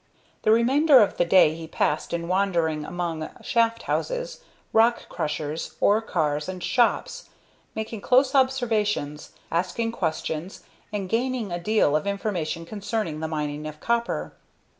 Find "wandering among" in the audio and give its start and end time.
2.27-3.29